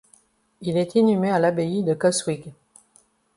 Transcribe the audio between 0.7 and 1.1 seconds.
est